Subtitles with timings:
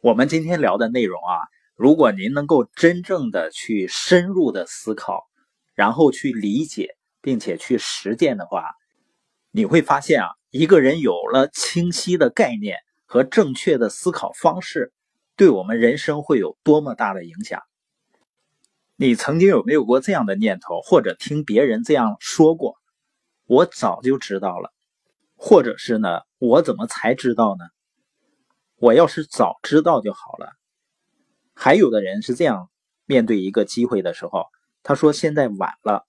[0.00, 1.42] 我们今天聊的内容啊，
[1.74, 5.26] 如果您能够真正的去深入的思考，
[5.74, 8.62] 然后去理解，并且去实践的话，
[9.50, 12.76] 你会发现啊，一个人有了清晰的概念
[13.06, 14.92] 和正确的思考方式，
[15.34, 17.60] 对我们人生会有多么大的影响。
[18.94, 22.76] 你曾经有没有过这样的念头，或者听别人这样说过？
[23.46, 24.72] 我早就知道了，
[25.34, 26.20] 或者是呢？
[26.38, 27.64] 我怎么才知道呢？
[28.78, 30.52] 我要是早知道就好了。
[31.54, 32.70] 还有的人是这样
[33.04, 34.46] 面对一个机会的时候，
[34.82, 36.06] 他说：“现在晚了。”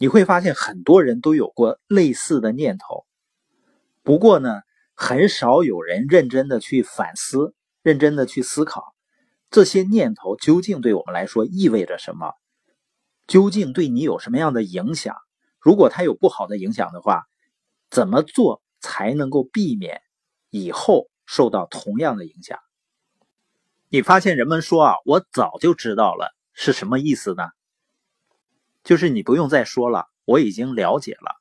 [0.00, 3.04] 你会发现很多人都有过类似的念头，
[4.02, 4.60] 不过呢，
[4.94, 8.94] 很少有人认真的去反思、认真的去思考
[9.50, 12.32] 这些念头究竟对我们来说意味着什么，
[13.26, 15.16] 究竟对你有什么样的影响。
[15.58, 17.24] 如果它有不好的影响的话，
[17.90, 20.00] 怎么做才能够避免
[20.50, 22.58] 以后受到同样的影响？
[23.88, 27.48] 你发现人们说啊，我早就知道了，是什么意思呢？
[28.84, 31.34] 就是你不用再说了，我已经了解了。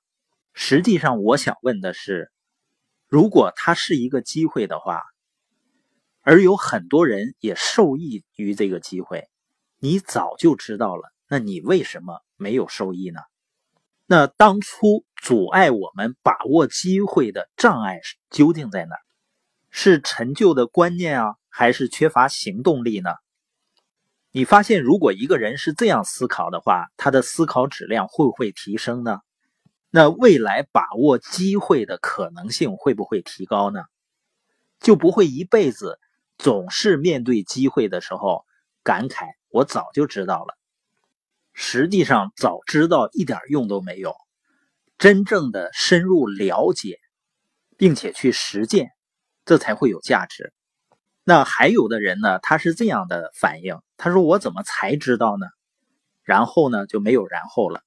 [0.54, 2.32] 实际上，我想问的是，
[3.08, 5.04] 如果它是一个机会的话，
[6.22, 9.30] 而有很多人也受益于这个机会，
[9.80, 13.22] 你早就知道了，那你为什么没有受益呢？
[14.06, 18.96] 那当初阻碍我们把握机会的障碍究竟在哪？
[19.80, 23.12] 是陈旧的观念啊，还是缺乏行动力呢？
[24.32, 29.20] 你发现，如果一个人是这样思考的话，他的思考质量会不会提升呢？
[29.92, 33.84] 那未来把握机会的可能性会不会提高呢？
[34.80, 36.00] 就不会一辈子
[36.40, 38.46] 总是面对机会的时候
[38.82, 40.58] 感慨“我早就知道了”。
[41.54, 44.16] 实际上，早知道一点用都没有。
[44.98, 46.98] 真正的深入了解，
[47.78, 48.90] 并且去实践，
[49.48, 50.54] 这才会有价值。
[51.24, 55.48] 那还有的人呢，他是这样的反应：他说：“我怎么才知道呢？”
[56.24, 57.82] 然后呢，就没有然后了。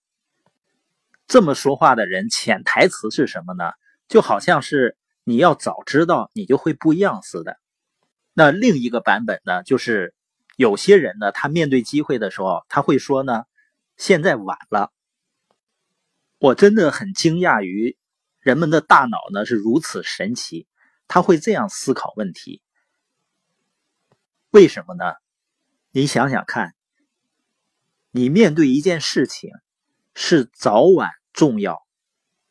[1.28, 3.70] 这么说话的人，潜台词是什么呢？
[4.08, 7.56] 就好像是你要早知道，你就会不一样似的。
[8.32, 10.12] 那另一个版本呢，就是
[10.56, 13.44] 有些人呢，他面对机会的时候，他会说呢。
[13.96, 14.92] 现在晚了，
[16.38, 17.98] 我真的很惊讶于
[18.38, 20.66] 人们的大脑呢是如此神奇，
[21.12, 22.62] 他会这样思考问题。
[24.50, 25.14] 为什么呢？
[25.90, 26.72] 你想想看，
[28.12, 29.50] 你面对一件事情
[30.14, 31.84] 是早晚重要，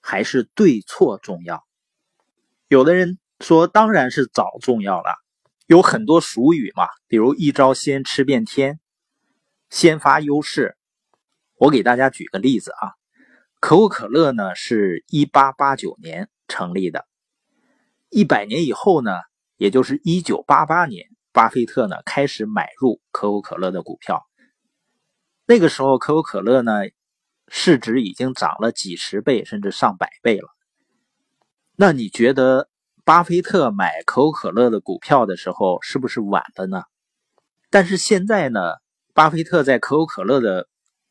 [0.01, 1.65] 还是对错重要？
[2.67, 5.15] 有的人说当然是早重要了，
[5.65, 8.81] 有很多俗语嘛，比如一招鲜吃遍天，
[9.69, 10.75] 先发优势。
[11.55, 12.91] 我给大家举个例子啊，
[13.61, 17.07] 可口可乐呢是一八八九年成立的，
[18.09, 19.11] 一百年以后呢，
[19.57, 24.25] 也就是一九八八年，巴菲特呢开始买入可口可乐的股票。
[25.45, 26.73] 那个时候，可口可乐呢
[27.47, 30.47] 市值已经涨了几十倍，甚至上百倍了。
[31.75, 32.69] 那你觉得
[33.05, 36.83] 巴菲特买可口可乐的股票的时候是不是晚了呢？
[37.69, 38.59] 但是现在呢，
[39.13, 40.67] 巴菲特在可口可乐的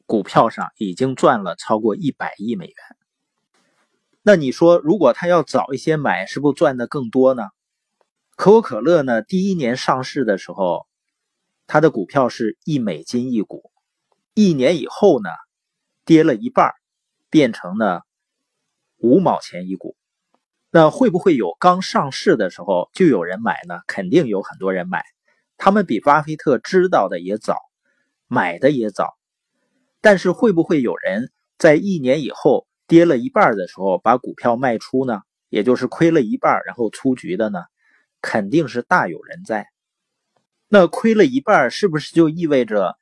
[0.07, 2.75] 股票上已经赚了超过一百亿美元，
[4.29, 7.45] 那你说，如果他要早一些买，是不是赚的更多呢？
[8.37, 10.87] 可口可乐呢，第一年上市的时候，
[11.67, 13.71] 它的股票是一美金一股，
[14.35, 15.31] 一年以后呢，
[16.05, 16.75] 跌了一半，
[17.31, 18.03] 变成了
[18.99, 19.97] 五毛钱一股。
[20.69, 23.81] 那会不会有刚上市的时候就有人买呢？
[23.87, 25.03] 肯定有很多人买，
[25.57, 27.57] 他们比巴菲特知道的也早，
[28.27, 29.17] 买的也早。
[30.03, 35.21] 但是会不会有人在一年以后跌了一半的时候把股票卖出呢？
[35.49, 37.63] 也就是亏了一半然后出局的呢？
[38.21, 39.69] 肯定是大有人在。
[40.67, 42.99] 那亏了一半是不是就意味着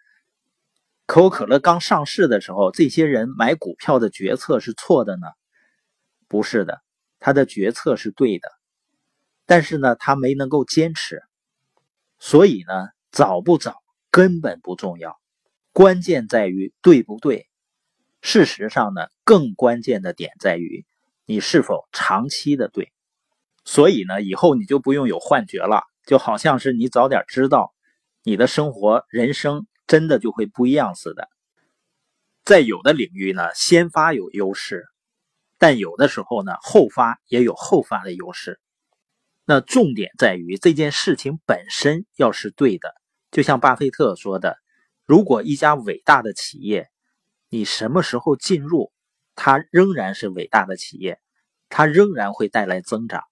[1.07, 5.27] 可口可乐刚上市的时候这些人买股票的决策是错的呢？
[6.29, 6.83] 不是的，
[7.19, 8.49] 他的决策是对的，
[9.47, 11.23] 但是呢他没能够坚持。
[12.19, 15.17] 所以呢早不早根本不重要。
[15.73, 17.49] 关键在于对不对？
[18.29, 20.85] 事实上呢，更关键的点在于
[21.27, 22.93] 你是否长期的对。
[23.65, 27.73] 所以呢，以后你就不用有幻觉了，就好像是你早点知道，
[28.25, 31.29] 你的生活、人生真的就会不一样似的。
[32.45, 34.87] 在有的领域呢，先发有优势，
[35.57, 38.59] 但有的时候呢，后发也有后发的优势。
[39.45, 42.93] 那重点在于这件事情本身要是对的，
[43.31, 44.59] 就像巴菲特说的。
[45.05, 46.91] 如果一家伟大的企业，
[47.49, 48.93] 你什么时候进入，
[49.35, 51.21] 它仍然是伟大的企业，
[51.69, 53.23] 它仍然会带来增长。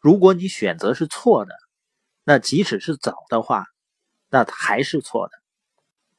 [0.00, 1.54] 如果你选择是错的，
[2.24, 3.66] 那即使是早的话，
[4.28, 5.32] 那还是错的。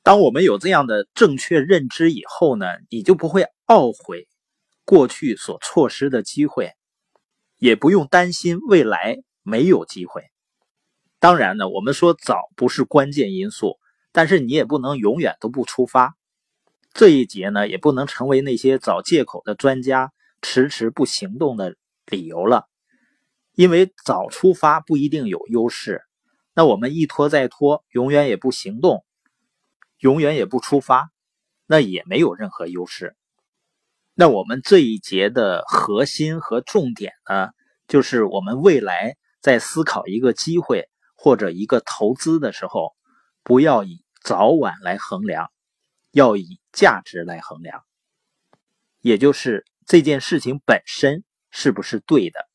[0.01, 4.27] 当我们有这样的正确认知以后呢，你就不会懊悔
[4.85, 6.71] 过去所错失的机会，
[7.57, 10.23] 也不用担心未来没有机会。
[11.19, 13.77] 当然呢，我们说早不是关键因素，
[14.13, 16.15] 但是你也不能永远都不出发。
[16.93, 21.75] 这一节呢，也不能成为那些找借口的专家迟迟不行动的
[22.05, 22.67] 理由了。
[23.53, 26.01] 因为早出发不一定有优势，
[26.53, 29.03] 那我们一拖再拖，永远也不行动。
[29.99, 31.11] 永远也不出发，
[31.67, 33.17] 那也没有任何优势。
[34.13, 37.49] 那我们这一节的核心和重点呢，
[37.85, 42.93] 就是我们未来在思考一个机会或者一个投资的时候，
[43.43, 45.51] 不要以早晚来衡量，
[46.11, 47.85] 要以价值来衡量，
[48.99, 52.48] 也就是这件事情本身是不是对的。